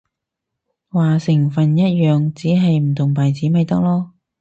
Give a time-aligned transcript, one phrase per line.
[0.89, 4.09] 話成分一樣，只係唔同牌子咪得囉